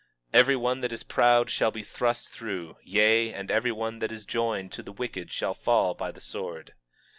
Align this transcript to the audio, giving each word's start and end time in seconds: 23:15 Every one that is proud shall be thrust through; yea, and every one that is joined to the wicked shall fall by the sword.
23:15 0.33 0.39
Every 0.39 0.55
one 0.55 0.81
that 0.81 0.91
is 0.91 1.03
proud 1.03 1.49
shall 1.51 1.69
be 1.69 1.83
thrust 1.83 2.33
through; 2.33 2.75
yea, 2.81 3.31
and 3.31 3.51
every 3.51 3.71
one 3.71 3.99
that 3.99 4.11
is 4.11 4.25
joined 4.25 4.71
to 4.71 4.81
the 4.81 4.91
wicked 4.91 5.31
shall 5.31 5.53
fall 5.53 5.93
by 5.93 6.11
the 6.11 6.19
sword. 6.19 6.73